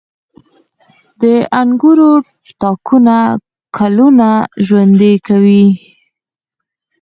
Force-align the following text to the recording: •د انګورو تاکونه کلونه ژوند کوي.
•د 1.21 1.23
انګورو 1.61 2.11
تاکونه 2.61 3.17
کلونه 3.77 4.27
ژوند 4.65 4.99
کوي. 5.27 5.65